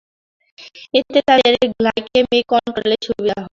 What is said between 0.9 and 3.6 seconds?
এতে তাদের গ্লাইকেমিক কন্ট্রোলে সুবিধা হয়।